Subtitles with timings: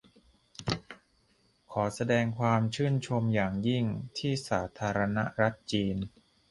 [1.71, 3.85] ขอแสดงความชื่นชมอย่างยิ่ง
[4.17, 5.97] ที่สาธารณรัฐจีน